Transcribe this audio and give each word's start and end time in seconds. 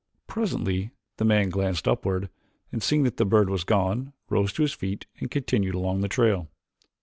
Presently 0.25 0.89
the 1.17 1.25
man 1.25 1.49
glanced 1.49 1.87
upward 1.87 2.29
and 2.71 2.81
seeing 2.81 3.03
that 3.03 3.17
the 3.17 3.23
bird 3.23 3.51
had 3.51 3.65
gone, 3.67 4.13
rose 4.31 4.51
to 4.53 4.63
his 4.63 4.73
feet 4.73 5.05
and 5.19 5.29
continued 5.29 5.75
along 5.75 6.01
the 6.01 6.07
trail. 6.09 6.49